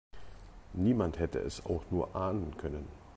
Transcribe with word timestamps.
Niemand 0.73 1.19
hätte 1.19 1.37
es 1.37 1.63
auch 1.63 1.83
nur 1.91 2.15
ahnen 2.15 2.57
können. 2.57 2.87